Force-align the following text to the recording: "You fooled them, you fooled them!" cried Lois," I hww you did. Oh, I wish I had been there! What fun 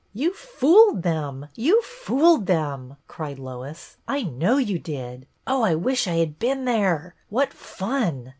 "You 0.15 0.33
fooled 0.33 1.03
them, 1.03 1.47
you 1.53 1.83
fooled 1.83 2.47
them!" 2.47 2.97
cried 3.07 3.37
Lois," 3.37 3.97
I 4.07 4.23
hww 4.23 4.65
you 4.65 4.79
did. 4.79 5.27
Oh, 5.45 5.61
I 5.61 5.75
wish 5.75 6.07
I 6.07 6.15
had 6.15 6.39
been 6.39 6.65
there! 6.65 7.13
What 7.29 7.53
fun 7.53 8.29